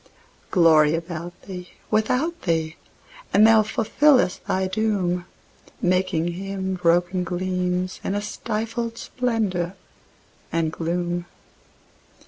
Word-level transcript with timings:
Glory 0.49 0.95
about 0.95 1.39
thee, 1.43 1.69
without 1.91 2.41
thee; 2.41 2.75
and 3.35 3.45
thou 3.45 3.61
fulfillest 3.61 4.43
thy 4.47 4.65
doom, 4.67 5.25
Making 5.79 6.29
Him 6.31 6.73
broken 6.73 7.23
gleams, 7.23 7.99
and 8.03 8.15
a 8.15 8.21
stifled 8.23 8.97
splendour 8.97 9.75
and 10.51 10.71
gloom. 10.71 11.27